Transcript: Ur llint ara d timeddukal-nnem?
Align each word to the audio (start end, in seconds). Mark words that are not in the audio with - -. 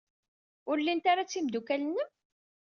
Ur 0.69 0.77
llint 0.81 1.05
ara 1.11 1.25
d 1.25 1.27
timeddukal-nnem? 1.29 2.09